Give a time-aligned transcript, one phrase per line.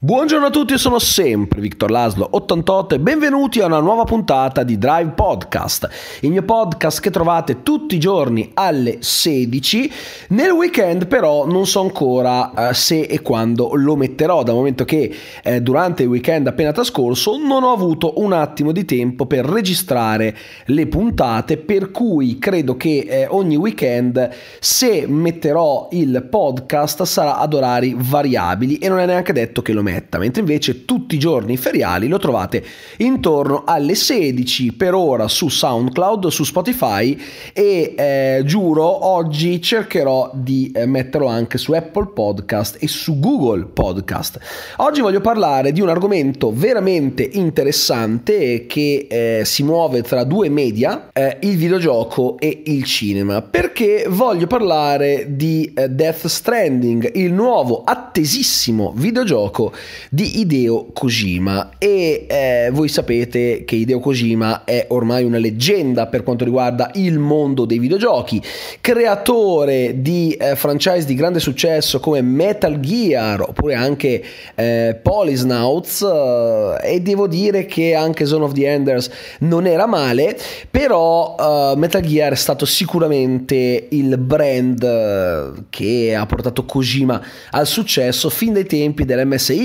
[0.00, 4.78] Buongiorno a tutti, sono sempre Victor Laslo 88 e benvenuti a una nuova puntata di
[4.78, 5.88] Drive Podcast,
[6.20, 9.92] il mio podcast che trovate tutti i giorni alle 16.
[10.28, 15.12] Nel weekend però non so ancora eh, se e quando lo metterò, dal momento che
[15.42, 20.32] eh, durante il weekend appena trascorso non ho avuto un attimo di tempo per registrare
[20.66, 24.30] le puntate, per cui credo che eh, ogni weekend
[24.60, 29.86] se metterò il podcast sarà ad orari variabili e non è neanche detto che lo
[29.88, 32.62] metta, mentre invece tutti i giorni feriali lo trovate
[32.98, 37.18] intorno alle 16 per ora su SoundCloud, su Spotify
[37.52, 43.64] e eh, giuro oggi cercherò di eh, metterlo anche su Apple Podcast e su Google
[43.64, 44.38] Podcast.
[44.76, 51.08] Oggi voglio parlare di un argomento veramente interessante che eh, si muove tra due media,
[51.12, 57.82] eh, il videogioco e il cinema, perché voglio parlare di eh, Death Stranding, il nuovo
[57.84, 59.72] attesissimo videogioco
[60.10, 61.70] di Hideo Kojima.
[61.78, 67.18] E eh, voi sapete che Hideo Kojima è ormai una leggenda per quanto riguarda il
[67.18, 68.42] mondo dei videogiochi,
[68.80, 74.22] creatore di eh, franchise di grande successo come Metal Gear oppure anche
[74.54, 80.36] eh, Polisnauts eh, e devo dire che anche Zone of the Enders non era male,
[80.70, 87.20] però uh, Metal Gear è stato sicuramente il brand eh, che ha portato Kojima
[87.50, 89.04] al successo fin dai tempi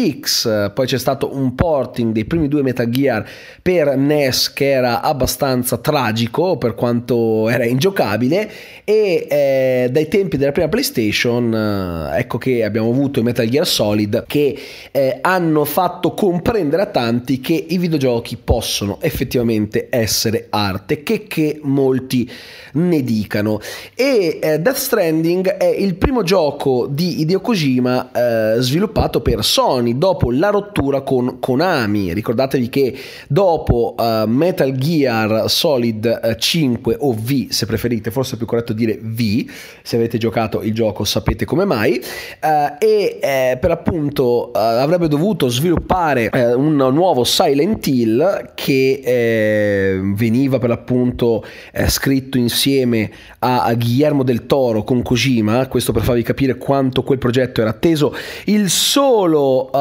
[0.04, 3.28] dell'MSX poi c'è stato un porting dei primi due Metal Gear
[3.62, 8.50] per NES che era abbastanza tragico per quanto era ingiocabile
[8.84, 13.66] e eh, dai tempi della prima PlayStation eh, ecco che abbiamo avuto i Metal Gear
[13.66, 14.58] Solid che
[14.92, 21.60] eh, hanno fatto comprendere a tanti che i videogiochi possono effettivamente essere arte che, che
[21.64, 22.30] molti
[22.74, 23.60] ne dicano.
[23.96, 29.93] E eh, Death Stranding è il primo gioco di Hideo Kojima eh, sviluppato per Sony
[29.98, 32.14] dopo la rottura con Konami.
[32.14, 32.96] Ricordatevi che
[33.28, 38.98] dopo uh, Metal Gear Solid 5 o V, se preferite, forse è più corretto dire
[39.02, 39.50] V,
[39.82, 42.02] se avete giocato il gioco sapete come mai,
[42.42, 49.02] uh, e eh, per appunto uh, avrebbe dovuto sviluppare eh, un nuovo Silent Hill che
[49.04, 53.10] eh, veniva per l'appunto eh, scritto insieme
[53.40, 57.70] a, a Guillermo del Toro con Kojima, questo per farvi capire quanto quel progetto era
[57.70, 58.16] atteso.
[58.46, 59.78] Il solo uh,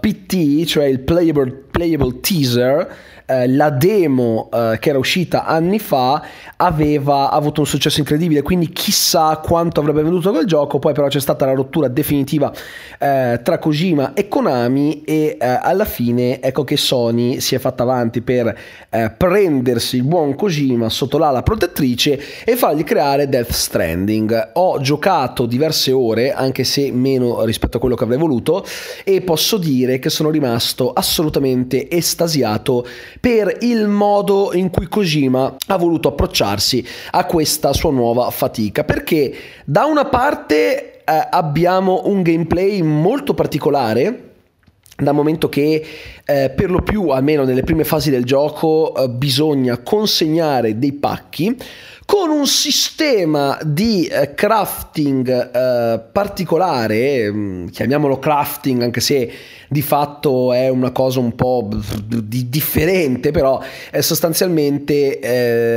[0.00, 2.86] PT, cioè il playable, playable teaser,
[3.26, 6.22] eh, la demo eh, che era uscita anni fa
[6.56, 11.20] aveva avuto un successo incredibile, quindi chissà quanto avrebbe venduto quel gioco, poi però c'è
[11.20, 12.52] stata la rottura definitiva
[12.98, 17.82] eh, tra Kojima e Konami e eh, alla fine ecco che Sony si è fatta
[17.82, 18.56] avanti per
[18.90, 24.50] eh, prendersi il buon Kojima sotto l'ala protettrice e fargli creare Death Stranding.
[24.54, 28.64] Ho giocato diverse ore, anche se meno rispetto a quello che avrei voluto,
[29.04, 32.86] e posso dire che sono rimasto assolutamente estasiato
[33.22, 38.82] per il modo in cui Kojima ha voluto approcciarsi a questa sua nuova fatica.
[38.82, 39.32] Perché
[39.64, 44.30] da una parte eh, abbiamo un gameplay molto particolare
[44.96, 45.84] dal momento che
[46.24, 51.56] eh, per lo più, almeno nelle prime fasi del gioco, eh, bisogna consegnare dei pacchi
[52.04, 59.32] con un sistema di eh, crafting eh, particolare, mm, chiamiamolo crafting anche se
[59.72, 61.66] di fatto è una cosa un po'
[62.06, 63.58] di differente, però
[63.90, 65.18] eh, sostanzialmente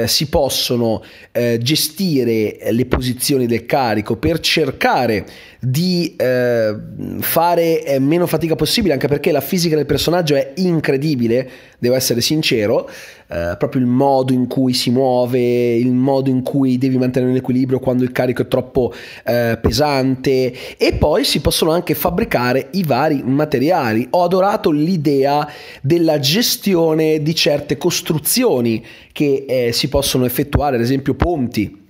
[0.01, 5.25] eh, si possono eh, gestire le posizioni del carico per cercare
[5.61, 6.75] di eh,
[7.21, 11.49] fare meno fatica possibile, anche perché la fisica del personaggio è incredibile,
[11.79, 12.89] devo essere sincero,
[13.27, 18.03] proprio il modo in cui si muove, il modo in cui devi mantenere l'equilibrio quando
[18.03, 18.93] il carico è troppo
[19.25, 24.07] eh, pesante e poi si possono anche fabbricare i vari materiali.
[24.11, 25.47] Ho adorato l'idea
[25.81, 31.83] della gestione di certe costruzioni che eh, si possono effettuare, ad esempio ponti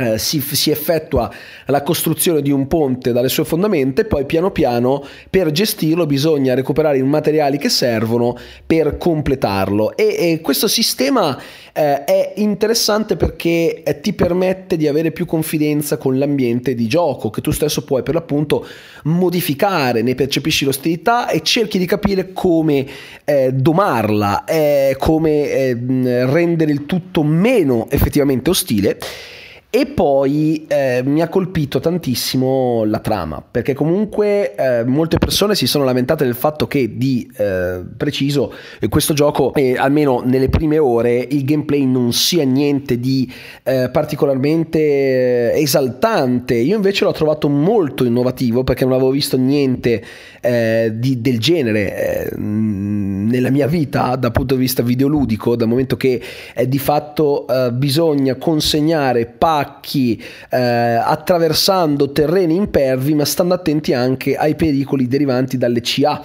[0.00, 1.30] eh, si, si, effettua
[1.66, 6.54] la costruzione di un ponte dalle sue fondamenta e poi piano piano per gestirlo bisogna
[6.54, 8.36] recuperare i materiali che servono
[8.66, 9.94] per completarlo.
[9.96, 11.38] E, e questo sistema
[11.72, 17.28] eh, è interessante perché eh, ti permette di avere più confidenza con l'ambiente di gioco
[17.28, 18.66] che tu stesso puoi per l'appunto
[19.04, 22.86] modificare, ne percepisci l'ostilità e cerchi di capire come
[23.24, 24.44] eh, domarla,
[24.98, 25.76] come eh,
[26.26, 28.98] rendere il tutto meno effettivamente ostile
[29.72, 35.68] E poi eh, mi ha colpito tantissimo la trama, perché comunque eh, molte persone si
[35.68, 38.52] sono lamentate del fatto che di eh, preciso
[38.88, 43.32] questo gioco, almeno nelle prime ore, il gameplay non sia niente di
[43.62, 46.54] eh, particolarmente esaltante.
[46.54, 50.02] Io invece l'ho trovato molto innovativo perché non avevo visto niente
[50.40, 52.36] eh, di, del genere eh,
[53.30, 56.20] nella mia vita dal punto di vista videoludico, dal momento che
[56.66, 64.54] di fatto bisogna consegnare pari attacchi eh, attraversando terreni impervi, ma stando attenti anche ai
[64.54, 66.22] pericoli derivanti dalle CA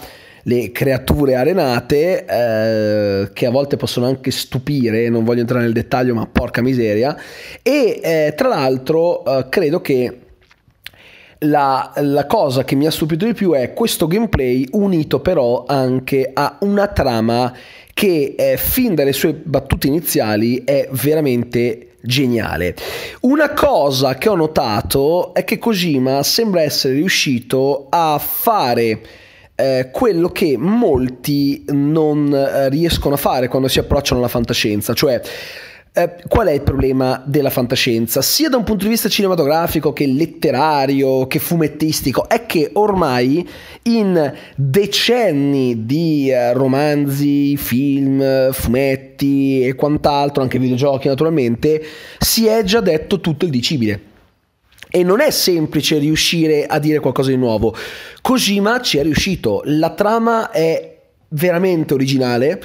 [0.48, 6.14] le creature arenate eh, che a volte possono anche stupire, non voglio entrare nel dettaglio
[6.14, 7.18] ma porca miseria.
[7.64, 10.20] E eh, tra l'altro eh, credo che
[11.48, 16.30] la, la, cosa che mi ha stupito di più è questo gameplay unito però anche
[16.34, 17.54] a una trama
[17.94, 22.76] che eh, fin dalle sue battute iniziali è veramente geniale.
[23.22, 29.02] Una cosa che ho notato è che Kojima sembra essere riuscito a fare
[29.56, 35.22] eh, quello che molti non eh, riescono a fare quando si approcciano alla fantascienza, cioè
[35.98, 38.22] eh, qual è il problema della fantascienza?
[38.22, 43.48] Sia da un punto di vista cinematografico che letterario, che fumettistico, è che ormai
[43.84, 51.82] in decenni di eh, romanzi, film, fumetti e quant'altro, anche videogiochi naturalmente,
[52.20, 54.02] si è già detto tutto il dicibile.
[54.90, 57.74] E non è semplice riuscire a dire qualcosa di nuovo.
[58.22, 60.98] Kojima ci è riuscito, la trama è
[61.30, 62.62] veramente originale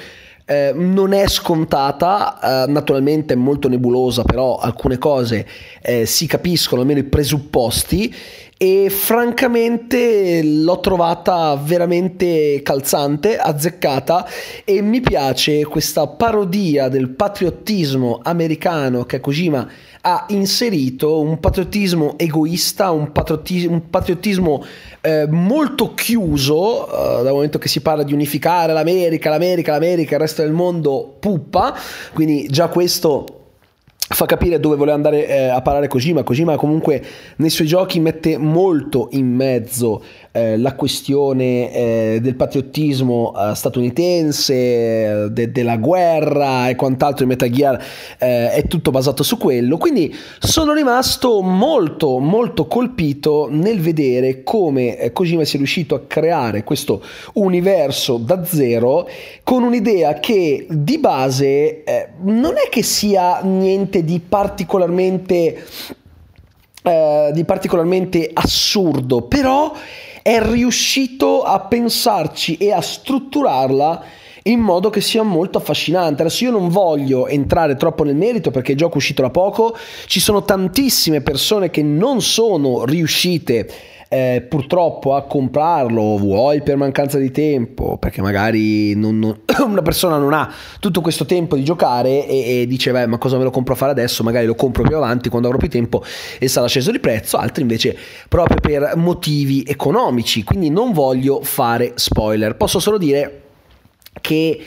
[0.51, 5.47] eh, non è scontata, eh, naturalmente è molto nebulosa, però alcune cose
[5.81, 8.13] eh, si capiscono, almeno i presupposti,
[8.63, 14.27] e francamente l'ho trovata veramente calzante, azzeccata
[14.65, 19.67] e mi piace questa parodia del patriottismo americano che Kojima
[20.03, 24.63] ha inserito un patriottismo egoista, un patriottismo, un patriottismo
[25.01, 30.21] eh, molto chiuso, eh, dal momento che si parla di unificare l'America, l'America, l'America, il
[30.21, 31.75] resto del mondo puppa,
[32.13, 33.40] quindi già questo
[34.13, 36.25] fa capire dove vuole andare eh, a parare Kojima.
[36.25, 37.03] Kojima comunque
[37.37, 40.03] nei suoi giochi mette molto in mezzo
[40.33, 47.51] eh, la questione eh, del patriottismo eh, statunitense, de- della guerra e quant'altro in Metal
[47.51, 47.85] Gear
[48.19, 49.77] eh, è tutto basato su quello.
[49.77, 56.63] Quindi sono rimasto molto molto colpito nel vedere come eh, Kojima sia riuscito a creare
[56.63, 57.03] questo
[57.35, 59.09] universo da zero
[59.43, 61.83] con un'idea che di base
[62.23, 65.65] non è che sia niente di particolarmente
[66.83, 69.73] eh, di particolarmente assurdo, però
[70.31, 74.05] è riuscito a pensarci e a strutturarla
[74.45, 76.23] in modo che sia molto affascinante.
[76.23, 79.77] Adesso io non voglio entrare troppo nel merito perché il gioco è uscito da poco,
[80.07, 83.69] ci sono tantissime persone che non sono riuscite
[84.13, 90.19] eh, purtroppo a comprarlo, vuoi per mancanza di tempo, perché magari non, non, una persona
[90.19, 93.51] non ha tutto questo tempo di giocare e, e dice, beh, ma cosa me lo
[93.51, 94.25] compro a fare adesso?
[94.25, 96.03] Magari lo compro più avanti quando avrò più tempo
[96.41, 97.97] e sarà sceso di prezzo, altri invece
[98.29, 103.43] proprio per motivi economici, quindi non voglio fare spoiler, posso solo dire
[104.21, 104.61] che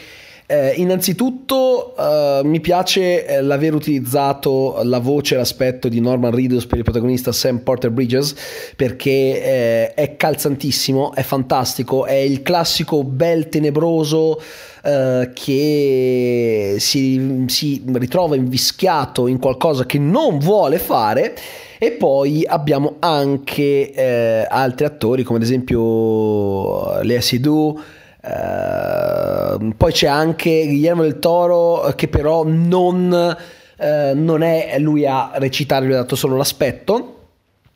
[0.45, 6.65] eh, innanzitutto eh, mi piace eh, l'aver utilizzato la voce e l'aspetto di Norman Reedus
[6.65, 8.35] per il protagonista Sam Porter Bridges
[8.75, 14.39] perché eh, è calzantissimo, è fantastico, è il classico bel tenebroso
[14.83, 21.35] eh, che si, si ritrova invischiato in qualcosa che non vuole fare.
[21.79, 27.81] E poi abbiamo anche eh, altri attori come ad esempio Lea Seydoux,
[28.25, 33.35] Uh, poi c'è anche Guillermo del Toro che però non,
[33.77, 37.17] uh, non è lui a recitare, gli ha dato solo l'aspetto.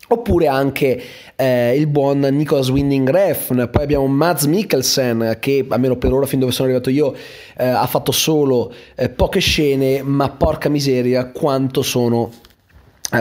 [0.10, 1.02] Oppure anche
[1.36, 6.40] eh, il buon Nicholas Winding Refn, poi abbiamo Mads Mikkelsen che almeno per ora fin
[6.40, 7.14] dove sono arrivato io
[7.58, 12.47] eh, ha fatto solo eh, poche scene ma porca miseria quanto sono eh,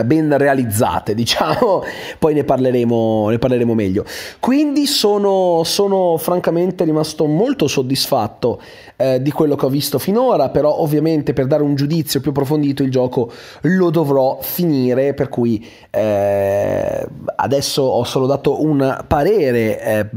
[0.05, 1.83] ben realizzate, diciamo,
[2.19, 4.05] poi ne parleremo, ne parleremo meglio.
[4.39, 8.61] Quindi sono, sono, francamente rimasto molto soddisfatto
[8.97, 12.83] eh, di quello che ho visto finora, però ovviamente per dare un giudizio più approfondito
[12.83, 20.09] il gioco lo dovrò finire, per cui eh, adesso ho solo dato un parere eh,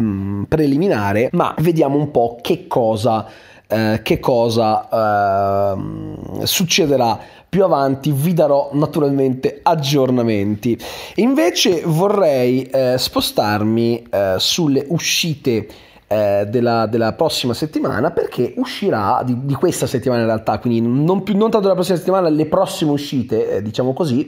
[0.48, 3.26] preliminare, ma vediamo un po' che cosa,
[3.70, 10.78] eh, che cosa ehm, succederà più avanti vi darò naturalmente aggiornamenti.
[11.16, 15.66] Invece vorrei eh, spostarmi eh, sulle uscite
[16.06, 21.22] eh, della, della, prossima settimana perché uscirà di, di, questa settimana in realtà, quindi non,
[21.22, 24.26] più, non tanto della prossima settimana, le prossime uscite, eh, diciamo così,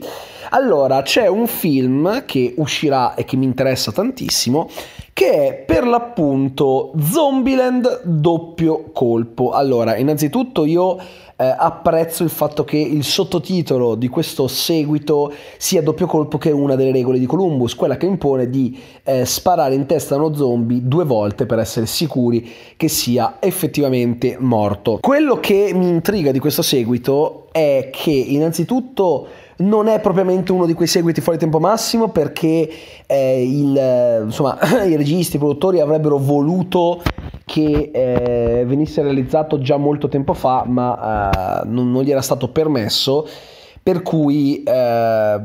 [0.49, 4.69] Allora, c'è un film che uscirà e che mi interessa tantissimo,
[5.13, 9.51] che è per l'appunto Zombieland doppio colpo.
[9.51, 10.97] Allora, innanzitutto io
[11.35, 16.53] eh, apprezzo il fatto che il sottotitolo di questo seguito sia doppio colpo che è
[16.53, 20.81] una delle regole di Columbus, quella che impone di eh, sparare in testa uno zombie
[20.83, 24.99] due volte per essere sicuri che sia effettivamente morto.
[25.01, 30.73] Quello che mi intriga di questo seguito è che innanzitutto non è propriamente uno di
[30.73, 32.69] quei seguiti fuori tempo massimo perché
[33.05, 37.01] eh, il, insomma, i registi, i produttori avrebbero voluto
[37.45, 42.49] che eh, venisse realizzato già molto tempo fa, ma eh, non, non, gli era stato
[42.49, 43.27] permesso.
[43.83, 45.41] Per cui eh,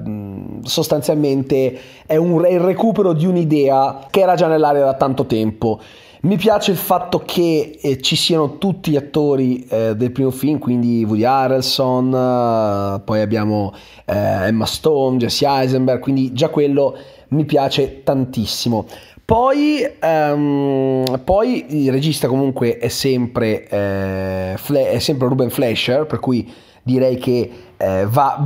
[0.62, 5.80] sostanzialmente è, un, è il recupero di un'idea che era già nell'aria da tanto tempo.
[6.20, 10.58] Mi piace il fatto che eh, ci siano tutti gli attori eh, del primo film,
[10.58, 13.72] quindi Woody Harrelson, eh, poi abbiamo
[14.04, 16.96] eh, Emma Stone, Jesse Eisenberg, quindi già quello
[17.28, 18.86] mi piace tantissimo.
[19.24, 26.18] Poi, um, poi il regista comunque è sempre, eh, Fle- è sempre Ruben Fleischer, per
[26.18, 26.50] cui
[26.82, 28.44] direi che eh, va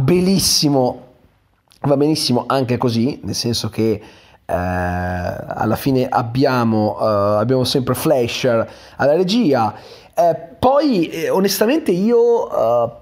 [1.84, 4.00] va benissimo anche così, nel senso che
[4.44, 9.74] eh, alla fine abbiamo, uh, abbiamo sempre Flasher alla regia.
[10.14, 12.92] Eh, poi eh, onestamente io uh,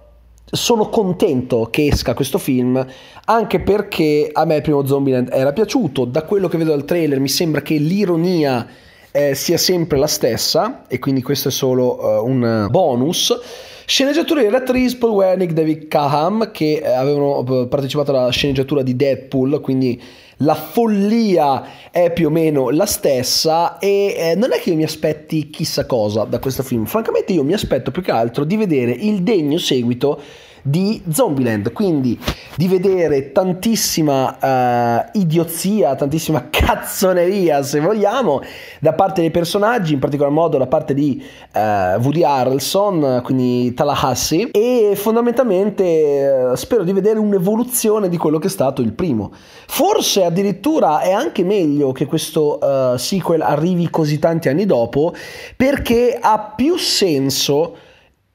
[0.45, 2.85] sono contento che esca questo film
[3.25, 7.21] anche perché a me il primo Zombieland era piaciuto, da quello che vedo dal trailer
[7.21, 8.67] mi sembra che l'ironia
[9.13, 13.39] eh, sia sempre la stessa e quindi questo è solo uh, un bonus.
[13.85, 20.01] Sceneggiatura di Retrice, Paul Wernick, David Caham che avevano partecipato alla sceneggiatura di Deadpool, quindi
[20.43, 24.85] la follia è più o meno la stessa e eh, non è che io mi
[24.85, 28.93] aspetti chissà cosa da questo film, francamente io mi aspetto più che altro di vedere
[28.93, 30.21] il degno seguito
[30.63, 32.19] di Zombieland, quindi
[32.57, 38.43] di vedere tantissima uh, idiozia, tantissima cazzoneria se vogliamo,
[38.81, 41.23] da parte dei personaggi, in particolar modo da parte di
[41.55, 41.59] uh,
[42.01, 48.51] Woody Harrelson, quindi Tallahassee, e fondamentalmente uh, spero di vedere un'evoluzione di quello che è
[48.51, 49.33] stato il primo.
[49.67, 52.59] Forse addirittura è anche meglio che questo
[52.97, 55.15] sequel arrivi così tanti anni dopo,
[55.57, 57.77] perché ha più senso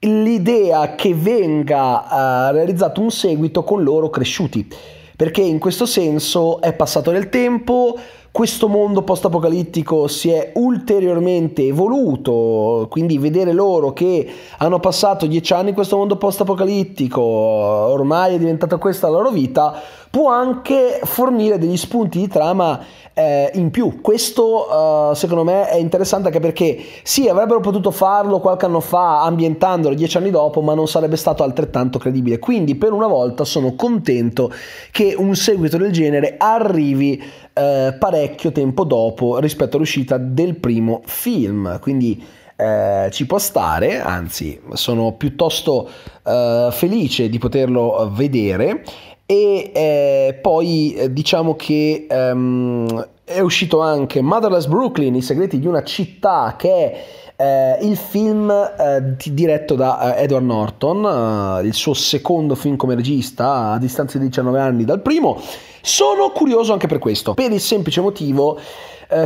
[0.06, 4.68] l'idea che venga uh, realizzato un seguito con loro cresciuti,
[5.16, 7.98] perché in questo senso è passato del tempo,
[8.36, 15.70] questo mondo post-apocalittico si è ulteriormente evoluto, quindi vedere loro che hanno passato dieci anni
[15.70, 19.82] in questo mondo post-apocalittico, ormai è diventata questa la loro vita,
[20.16, 22.80] può anche fornire degli spunti di trama
[23.14, 24.00] eh, in più.
[24.00, 29.24] Questo uh, secondo me è interessante anche perché sì, avrebbero potuto farlo qualche anno fa
[29.24, 32.40] ambientandolo dieci anni dopo, ma non sarebbe stato altrettanto credibile.
[32.40, 34.54] Quindi per una volta sono contento
[34.90, 41.78] che un seguito del genere arrivi eh, parecchio tempo dopo rispetto all'uscita del primo film.
[41.82, 42.24] Quindi
[42.56, 45.90] eh, ci può stare, anzi sono piuttosto
[46.26, 48.82] eh, felice di poterlo vedere
[49.26, 55.66] e eh, poi eh, diciamo che um, è uscito anche Motherless Brooklyn, i segreti di
[55.66, 57.06] una città che è
[57.38, 62.94] eh, il film eh, diretto da eh, Edward Norton, eh, il suo secondo film come
[62.94, 65.42] regista a distanza di 19 anni dal primo.
[65.82, 68.60] Sono curioso anche per questo, per il semplice motivo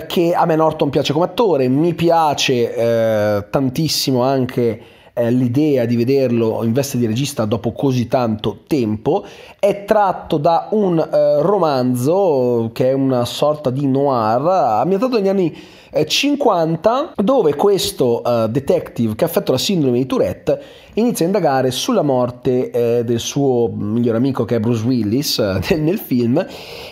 [0.08, 4.82] che a me Norton piace come attore, mi piace tantissimo anche
[5.20, 9.26] eh, l'idea di vederlo in veste di regista dopo così tanto tempo,
[9.60, 15.58] è tratto da un eh, romanzo che è una sorta di noir ambientato negli anni
[16.06, 20.62] 50 eh, dove questo uh, detective che ha affetto la sindrome di Tourette
[21.00, 25.76] inizia a indagare sulla morte eh, del suo migliore amico che è Bruce Willis eh,
[25.80, 26.46] nel film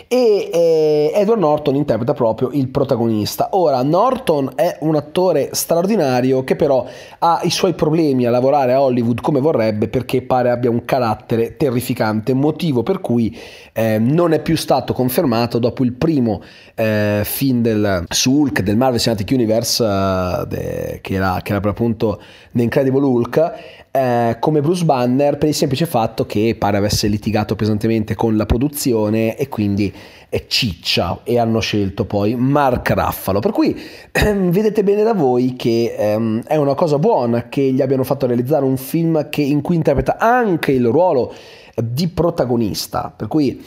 [0.08, 3.50] e eh, Edward Norton interpreta proprio il protagonista.
[3.52, 6.86] Ora, Norton è un attore straordinario che però
[7.18, 11.56] ha i suoi problemi a lavorare a Hollywood come vorrebbe perché pare abbia un carattere
[11.56, 13.36] terrificante, motivo per cui
[13.72, 16.42] eh, non è più stato confermato dopo il primo
[16.74, 22.20] eh, film del Hulk, del Marvel Cinematic Universe, uh, de, che, era, che era appunto
[22.52, 23.52] The Incredible Hulk,
[23.98, 28.46] eh, come Bruce Banner per il semplice fatto che pare avesse litigato pesantemente con la
[28.46, 29.92] produzione e quindi
[30.28, 33.40] è ciccia e hanno scelto poi Mark Raffalo.
[33.40, 33.76] Per cui
[34.12, 38.26] ehm, vedete bene da voi che ehm, è una cosa buona che gli abbiano fatto
[38.26, 41.34] realizzare un film che, in cui interpreta anche il ruolo
[41.74, 43.12] di protagonista.
[43.14, 43.64] Per cui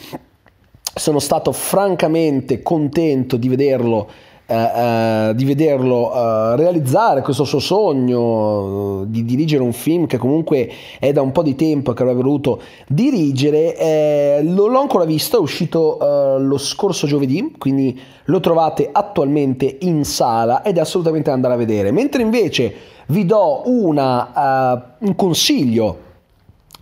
[0.94, 4.08] sono stato francamente contento di vederlo
[4.44, 10.68] eh, eh, di vederlo eh, realizzare questo suo sogno di dirigere un film che comunque
[10.98, 13.76] è da un po' di tempo che avrebbe voluto dirigere.
[13.76, 19.78] Eh, lo, l'ho ancora visto, è uscito eh, lo scorso giovedì, quindi lo trovate attualmente
[19.82, 21.92] in sala ed è assolutamente da andare a vedere.
[21.92, 22.74] Mentre invece
[23.06, 26.10] vi do una, un consiglio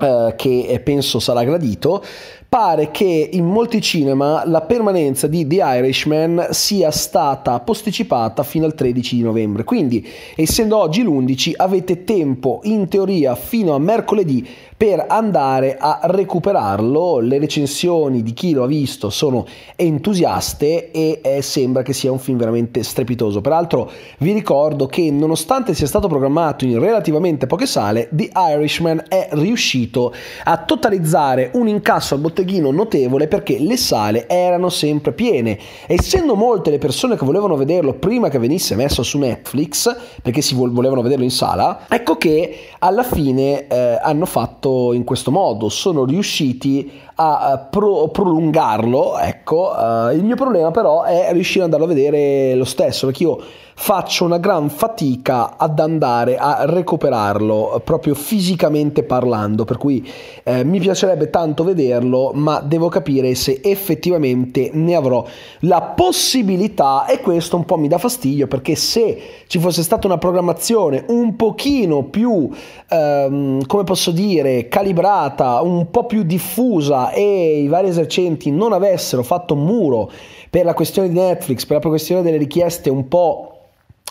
[0.00, 2.02] che penso sarà gradito
[2.50, 8.74] pare che in molti cinema la permanenza di The Irishman sia stata posticipata fino al
[8.74, 9.62] 13 di novembre.
[9.62, 10.04] Quindi,
[10.34, 14.44] essendo oggi l'11, avete tempo in teoria fino a mercoledì
[14.76, 17.20] per andare a recuperarlo.
[17.20, 22.18] Le recensioni di chi lo ha visto sono entusiaste e eh, sembra che sia un
[22.18, 23.40] film veramente strepitoso.
[23.40, 23.88] Peraltro
[24.18, 30.12] vi ricordo che nonostante sia stato programmato in relativamente poche sale, The Irishman è riuscito
[30.42, 35.58] a totalizzare un incasso al bottone botteghino notevole perché le sale erano sempre piene.
[35.86, 40.54] Essendo molte le persone che volevano vederlo prima che venisse messo su Netflix, perché si
[40.54, 46.04] volevano vederlo in sala, ecco che alla fine eh, hanno fatto in questo modo, sono
[46.04, 51.94] riusciti a pro- prolungarlo, ecco, uh, il mio problema però è riuscire ad andarlo a
[51.94, 53.38] vedere lo stesso, perché io
[53.82, 60.06] faccio una gran fatica ad andare a recuperarlo proprio fisicamente parlando, per cui
[60.42, 65.24] eh, mi piacerebbe tanto vederlo, ma devo capire se effettivamente ne avrò
[65.60, 70.18] la possibilità e questo un po' mi dà fastidio perché se ci fosse stata una
[70.18, 72.50] programmazione un pochino più,
[72.86, 79.22] ehm, come posso dire, calibrata, un po' più diffusa e i vari esercenti non avessero
[79.22, 80.10] fatto muro
[80.48, 83.50] per la questione di Netflix, per la questione delle richieste un po'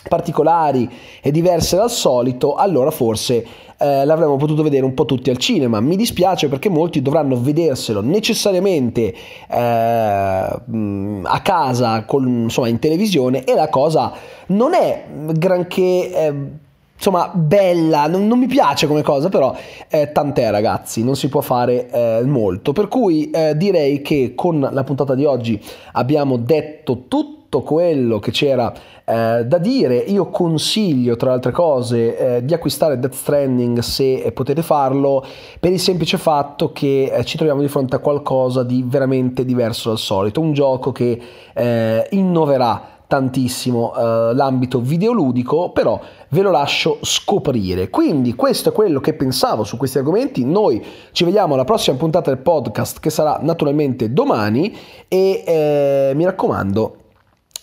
[0.08, 0.88] particolari
[1.20, 5.80] e diverse dal solito, allora forse eh, l'avremmo potuto vedere un po' tutti al cinema.
[5.80, 9.14] Mi dispiace perché molti dovranno vederselo necessariamente
[9.50, 14.12] eh, a casa, con, insomma in televisione e la cosa
[14.46, 16.12] non è granché...
[16.12, 16.59] Eh,
[17.00, 19.56] insomma, bella, non, non, mi piace come cosa, però
[19.88, 22.72] eh, tant'è ragazzi, non si può fare eh, molto.
[22.72, 25.60] Per cui eh, direi che con la puntata di oggi
[25.92, 28.72] abbiamo detto tutto quello che c'era
[29.06, 29.96] eh, da dire.
[29.96, 35.24] Io consiglio, tra le altre cose, eh, di acquistare Death Stranding se potete farlo,
[35.58, 39.88] per il semplice fatto che eh, ci troviamo di fronte a qualcosa di veramente diverso
[39.88, 40.42] dal solito.
[40.42, 41.18] Un gioco che
[41.54, 47.90] eh, innoverà tantissimo uh, l'ambito videoludico, però ve lo lascio scoprire.
[47.90, 50.44] Quindi questo è quello che pensavo su questi argomenti.
[50.44, 54.72] Noi ci vediamo alla prossima puntata del podcast che sarà naturalmente domani
[55.08, 56.94] e eh, mi raccomando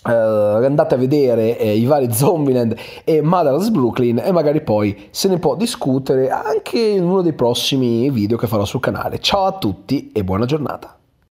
[0.00, 5.28] Uh, andate a vedere eh, i vari Zombieland e Mother's Brooklyn e magari poi se
[5.28, 9.18] ne può discutere anche in uno dei prossimi video che farò sul canale.
[9.18, 10.97] Ciao a tutti e buona giornata!